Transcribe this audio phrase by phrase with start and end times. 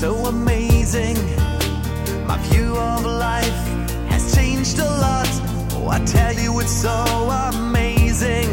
[0.00, 1.14] so amazing.
[2.26, 3.60] My view of life
[4.08, 5.28] has changed a lot.
[5.74, 7.04] Oh, I tell you, it's so
[7.52, 8.48] amazing.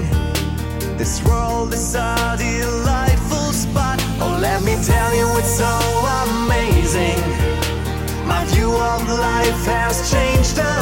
[0.98, 3.98] This world is a delightful spot.
[4.20, 5.74] Oh, let me tell you, it's so
[6.26, 7.22] amazing.
[8.28, 10.77] My view of life has changed a lot.